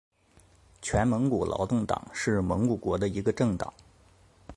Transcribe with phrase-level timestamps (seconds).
[0.81, 3.71] 全蒙古劳动党是蒙古国的一个政党。